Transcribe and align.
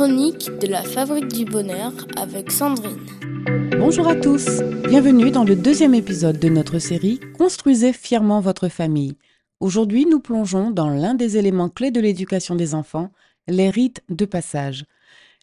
chroniques 0.00 0.48
de 0.62 0.66
la 0.66 0.82
Fabrique 0.82 1.28
du 1.28 1.44
Bonheur 1.44 1.92
avec 2.16 2.50
Sandrine. 2.50 3.04
Bonjour 3.78 4.08
à 4.08 4.14
tous, 4.16 4.62
bienvenue 4.88 5.30
dans 5.30 5.44
le 5.44 5.54
deuxième 5.54 5.92
épisode 5.92 6.38
de 6.38 6.48
notre 6.48 6.78
série 6.78 7.20
Construisez 7.36 7.92
fièrement 7.92 8.40
votre 8.40 8.68
famille. 8.70 9.18
Aujourd'hui, 9.60 10.06
nous 10.06 10.18
plongeons 10.18 10.70
dans 10.70 10.88
l'un 10.88 11.12
des 11.12 11.36
éléments 11.36 11.68
clés 11.68 11.90
de 11.90 12.00
l'éducation 12.00 12.54
des 12.54 12.74
enfants, 12.74 13.10
les 13.46 13.68
rites 13.68 14.02
de 14.08 14.24
passage. 14.24 14.86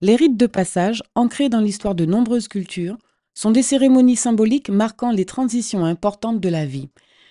Les 0.00 0.14
rites 0.14 0.36
de 0.36 0.46
passage, 0.46 1.02
ancrés 1.16 1.48
dans 1.48 1.60
l'histoire 1.60 1.96
de 1.96 2.04
nombreuses 2.04 2.46
cultures, 2.46 2.96
sont 3.34 3.50
des 3.50 3.62
cérémonies 3.62 4.14
symboliques 4.14 4.70
marquant 4.70 5.10
les 5.10 5.24
transitions 5.24 5.84
importantes 5.84 6.38
de 6.38 6.48
la 6.48 6.64
vie. 6.64 6.90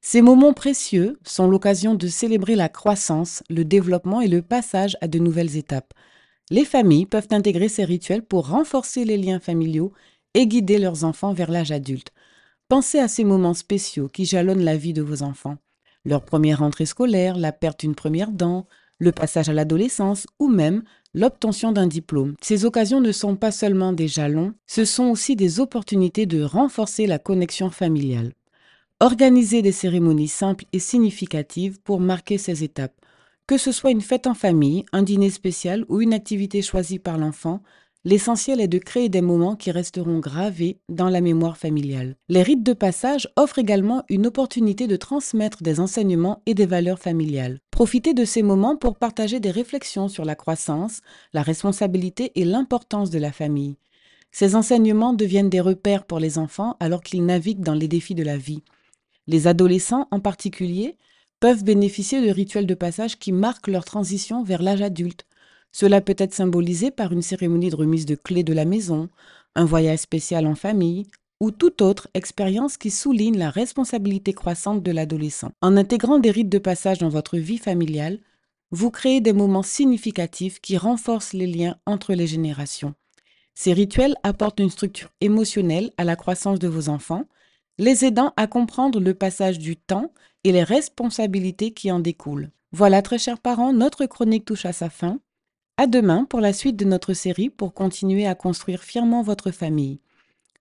Ces 0.00 0.20
moments 0.20 0.52
précieux 0.52 1.20
sont 1.22 1.46
l'occasion 1.46 1.94
de 1.94 2.08
célébrer 2.08 2.56
la 2.56 2.68
croissance, 2.68 3.44
le 3.50 3.64
développement 3.64 4.20
et 4.20 4.26
le 4.26 4.42
passage 4.42 4.96
à 5.00 5.06
de 5.06 5.20
nouvelles 5.20 5.56
étapes. 5.56 5.94
Les 6.50 6.64
familles 6.64 7.06
peuvent 7.06 7.28
intégrer 7.30 7.68
ces 7.68 7.84
rituels 7.84 8.22
pour 8.22 8.48
renforcer 8.48 9.04
les 9.04 9.16
liens 9.16 9.40
familiaux 9.40 9.92
et 10.34 10.46
guider 10.46 10.78
leurs 10.78 11.04
enfants 11.04 11.32
vers 11.32 11.50
l'âge 11.50 11.72
adulte. 11.72 12.12
Pensez 12.68 12.98
à 12.98 13.08
ces 13.08 13.24
moments 13.24 13.54
spéciaux 13.54 14.08
qui 14.08 14.24
jalonnent 14.24 14.64
la 14.64 14.76
vie 14.76 14.92
de 14.92 15.02
vos 15.02 15.22
enfants. 15.22 15.56
Leur 16.04 16.22
première 16.22 16.58
rentrée 16.58 16.86
scolaire, 16.86 17.38
la 17.38 17.52
perte 17.52 17.80
d'une 17.80 17.94
première 17.94 18.30
dent, 18.30 18.66
le 18.98 19.12
passage 19.12 19.48
à 19.48 19.52
l'adolescence 19.52 20.26
ou 20.38 20.48
même 20.48 20.82
l'obtention 21.14 21.72
d'un 21.72 21.86
diplôme. 21.86 22.34
Ces 22.40 22.64
occasions 22.64 23.00
ne 23.00 23.12
sont 23.12 23.36
pas 23.36 23.52
seulement 23.52 23.92
des 23.92 24.08
jalons, 24.08 24.54
ce 24.66 24.84
sont 24.84 25.04
aussi 25.04 25.36
des 25.36 25.60
opportunités 25.60 26.26
de 26.26 26.42
renforcer 26.42 27.06
la 27.06 27.18
connexion 27.18 27.70
familiale. 27.70 28.32
Organisez 29.00 29.62
des 29.62 29.72
cérémonies 29.72 30.28
simples 30.28 30.64
et 30.72 30.78
significatives 30.78 31.80
pour 31.80 32.00
marquer 32.00 32.38
ces 32.38 32.64
étapes. 32.64 32.94
Que 33.46 33.58
ce 33.58 33.72
soit 33.72 33.90
une 33.90 34.00
fête 34.00 34.26
en 34.26 34.32
famille, 34.32 34.86
un 34.94 35.02
dîner 35.02 35.28
spécial 35.28 35.84
ou 35.90 36.00
une 36.00 36.14
activité 36.14 36.62
choisie 36.62 36.98
par 36.98 37.18
l'enfant, 37.18 37.60
l'essentiel 38.02 38.58
est 38.58 38.68
de 38.68 38.78
créer 38.78 39.10
des 39.10 39.20
moments 39.20 39.54
qui 39.54 39.70
resteront 39.70 40.18
gravés 40.18 40.78
dans 40.88 41.10
la 41.10 41.20
mémoire 41.20 41.58
familiale. 41.58 42.16
Les 42.30 42.42
rites 42.42 42.62
de 42.62 42.72
passage 42.72 43.28
offrent 43.36 43.58
également 43.58 44.02
une 44.08 44.26
opportunité 44.26 44.86
de 44.86 44.96
transmettre 44.96 45.62
des 45.62 45.78
enseignements 45.78 46.40
et 46.46 46.54
des 46.54 46.64
valeurs 46.64 46.98
familiales. 46.98 47.60
Profitez 47.70 48.14
de 48.14 48.24
ces 48.24 48.42
moments 48.42 48.76
pour 48.76 48.96
partager 48.96 49.40
des 49.40 49.50
réflexions 49.50 50.08
sur 50.08 50.24
la 50.24 50.36
croissance, 50.36 51.02
la 51.34 51.42
responsabilité 51.42 52.32
et 52.36 52.46
l'importance 52.46 53.10
de 53.10 53.18
la 53.18 53.30
famille. 53.30 53.76
Ces 54.32 54.56
enseignements 54.56 55.12
deviennent 55.12 55.50
des 55.50 55.60
repères 55.60 56.06
pour 56.06 56.18
les 56.18 56.38
enfants 56.38 56.78
alors 56.80 57.02
qu'ils 57.02 57.26
naviguent 57.26 57.62
dans 57.62 57.74
les 57.74 57.88
défis 57.88 58.14
de 58.14 58.24
la 58.24 58.38
vie. 58.38 58.62
Les 59.26 59.46
adolescents 59.48 60.08
en 60.10 60.20
particulier 60.20 60.96
peuvent 61.40 61.64
bénéficier 61.64 62.24
de 62.24 62.30
rituels 62.30 62.66
de 62.66 62.74
passage 62.74 63.18
qui 63.18 63.32
marquent 63.32 63.68
leur 63.68 63.84
transition 63.84 64.42
vers 64.42 64.62
l'âge 64.62 64.82
adulte. 64.82 65.26
Cela 65.72 66.00
peut 66.00 66.14
être 66.18 66.34
symbolisé 66.34 66.90
par 66.90 67.12
une 67.12 67.22
cérémonie 67.22 67.70
de 67.70 67.76
remise 67.76 68.06
de 68.06 68.14
clés 68.14 68.44
de 68.44 68.52
la 68.52 68.64
maison, 68.64 69.08
un 69.54 69.64
voyage 69.64 69.98
spécial 70.00 70.46
en 70.46 70.54
famille 70.54 71.06
ou 71.40 71.50
toute 71.50 71.82
autre 71.82 72.08
expérience 72.14 72.76
qui 72.76 72.90
souligne 72.90 73.36
la 73.36 73.50
responsabilité 73.50 74.32
croissante 74.32 74.82
de 74.82 74.90
l'adolescent. 74.92 75.50
En 75.60 75.76
intégrant 75.76 76.18
des 76.18 76.30
rites 76.30 76.48
de 76.48 76.58
passage 76.58 76.98
dans 76.98 77.08
votre 77.08 77.38
vie 77.38 77.58
familiale, 77.58 78.20
vous 78.70 78.90
créez 78.90 79.20
des 79.20 79.32
moments 79.32 79.62
significatifs 79.62 80.60
qui 80.60 80.76
renforcent 80.76 81.32
les 81.32 81.46
liens 81.46 81.76
entre 81.86 82.14
les 82.14 82.26
générations. 82.26 82.94
Ces 83.54 83.72
rituels 83.72 84.16
apportent 84.22 84.60
une 84.60 84.70
structure 84.70 85.10
émotionnelle 85.20 85.92
à 85.96 86.04
la 86.04 86.16
croissance 86.16 86.58
de 86.58 86.68
vos 86.68 86.88
enfants 86.88 87.26
les 87.78 88.04
aidant 88.04 88.32
à 88.36 88.46
comprendre 88.46 89.00
le 89.00 89.14
passage 89.14 89.58
du 89.58 89.76
temps 89.76 90.12
et 90.44 90.52
les 90.52 90.62
responsabilités 90.62 91.72
qui 91.72 91.90
en 91.90 92.00
découlent. 92.00 92.50
Voilà, 92.72 93.02
très 93.02 93.18
chers 93.18 93.38
parents, 93.38 93.72
notre 93.72 94.06
chronique 94.06 94.44
touche 94.44 94.66
à 94.66 94.72
sa 94.72 94.90
fin. 94.90 95.18
À 95.76 95.86
demain 95.86 96.24
pour 96.24 96.40
la 96.40 96.52
suite 96.52 96.76
de 96.76 96.84
notre 96.84 97.14
série 97.14 97.50
pour 97.50 97.74
continuer 97.74 98.26
à 98.26 98.34
construire 98.34 98.82
fièrement 98.82 99.22
votre 99.22 99.50
famille. 99.50 100.00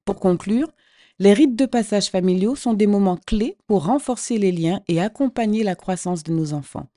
Pour 0.05 0.19
conclure, 0.19 0.71
les 1.19 1.33
rites 1.33 1.55
de 1.55 1.67
passage 1.67 2.09
familiaux 2.09 2.55
sont 2.55 2.73
des 2.73 2.87
moments 2.87 3.17
clés 3.17 3.57
pour 3.67 3.85
renforcer 3.85 4.39
les 4.39 4.51
liens 4.51 4.81
et 4.87 4.99
accompagner 4.99 5.63
la 5.63 5.75
croissance 5.75 6.23
de 6.23 6.33
nos 6.33 6.53
enfants. 6.53 6.87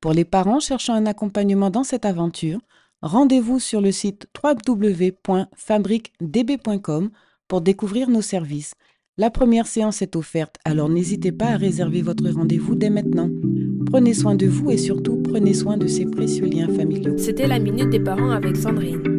Pour 0.00 0.12
les 0.12 0.26
parents 0.26 0.60
cherchant 0.60 0.92
un 0.92 1.06
accompagnement 1.06 1.70
dans 1.70 1.84
cette 1.84 2.04
aventure, 2.04 2.60
rendez-vous 3.00 3.58
sur 3.58 3.80
le 3.80 3.92
site 3.92 4.26
www.fabriquedb.com 4.42 7.10
pour 7.48 7.60
découvrir 7.62 8.10
nos 8.10 8.22
services. 8.22 8.74
La 9.18 9.30
première 9.30 9.66
séance 9.66 10.02
est 10.02 10.14
offerte, 10.14 10.56
alors 10.66 10.90
n'hésitez 10.90 11.32
pas 11.32 11.46
à 11.46 11.56
réserver 11.56 12.02
votre 12.02 12.28
rendez-vous 12.28 12.74
dès 12.74 12.90
maintenant. 12.90 13.30
Prenez 13.86 14.12
soin 14.12 14.34
de 14.34 14.46
vous 14.46 14.70
et 14.70 14.76
surtout 14.76 15.22
prenez 15.22 15.54
soin 15.54 15.78
de 15.78 15.86
ces 15.86 16.04
précieux 16.04 16.44
liens 16.44 16.68
familiaux. 16.68 17.16
C'était 17.16 17.46
la 17.46 17.58
Minute 17.58 17.88
des 17.88 18.00
Parents 18.00 18.32
avec 18.32 18.56
Sandrine. 18.56 19.15